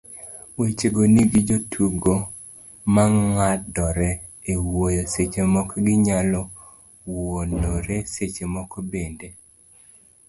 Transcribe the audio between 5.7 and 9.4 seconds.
ginyalo wuonore, seche moko bende